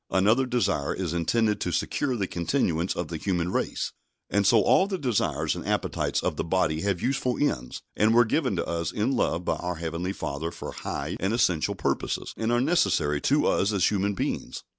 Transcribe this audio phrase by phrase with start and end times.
[0.09, 3.91] Another desire is intended to secure the continuance of the human race.
[4.31, 8.25] And so all the desires and appetites of the body have useful ends, and were
[8.25, 12.51] given to us in love by our Heavenly Father for high and essential purposes, and
[12.51, 14.63] are necessary to us as human beings.